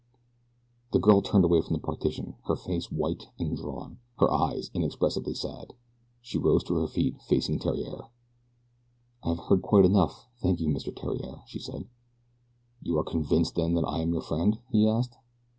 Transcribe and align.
The 0.93 0.99
girl 0.99 1.21
turned 1.21 1.45
away 1.45 1.61
from 1.61 1.73
the 1.73 1.79
partition, 1.79 2.33
her 2.47 2.55
face 2.55 2.91
white 2.91 3.27
and 3.37 3.55
drawn, 3.55 3.99
her 4.17 4.31
eyes 4.33 4.71
inexpressibly 4.73 5.35
sad. 5.35 5.75
She 6.23 6.39
rose 6.39 6.63
to 6.63 6.75
her 6.77 6.87
feet, 6.87 7.21
facing 7.27 7.59
Theriere. 7.59 8.07
"I 9.23 9.29
have 9.29 9.37
heard 9.45 9.61
quite 9.61 9.85
enough, 9.85 10.25
thank 10.41 10.59
you, 10.59 10.69
Mr. 10.69 10.91
Theriere," 10.99 11.43
she 11.45 11.59
said. 11.59 11.87
"You 12.81 12.97
are 12.97 13.03
convinced 13.03 13.53
then 13.53 13.75
that 13.75 13.85
I 13.85 13.99
am 13.99 14.11
your 14.11 14.23
friend?" 14.23 14.57
he 14.71 14.87
asked. 14.89 15.13